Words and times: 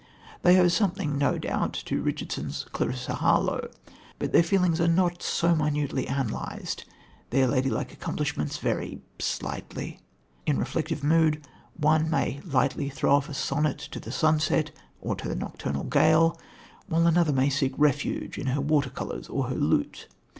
They 0.41 0.59
owe 0.59 0.67
something 0.67 1.19
no 1.19 1.37
doubt 1.37 1.73
to 1.85 2.01
Richardson's 2.01 2.63
Clarissa 2.71 3.13
Harlowe, 3.13 3.69
but 4.17 4.31
their 4.31 4.41
feelings 4.41 4.81
are 4.81 4.87
not 4.87 5.21
so 5.21 5.55
minutely 5.55 6.07
analysed. 6.07 6.85
Their 7.29 7.45
lady 7.45 7.69
like 7.69 7.93
accomplishments 7.93 8.57
vary 8.57 9.03
slightly. 9.19 9.99
In 10.47 10.57
reflective 10.57 11.03
mood 11.03 11.45
one 11.77 12.09
may 12.09 12.41
lightly 12.43 12.89
throw 12.89 13.13
off 13.13 13.29
a 13.29 13.35
sonnet 13.35 13.77
to 13.77 13.99
the 13.99 14.11
sunset 14.11 14.71
or 15.01 15.13
to 15.17 15.27
the 15.29 15.35
nocturnal 15.35 15.83
gale, 15.83 16.35
while 16.87 17.05
another 17.05 17.31
may 17.31 17.51
seek 17.51 17.73
refuge 17.77 18.39
in 18.39 18.47
her 18.47 18.59
water 18.61 18.89
colours 18.89 19.29
or 19.29 19.49
her 19.49 19.55
lute. 19.55 20.07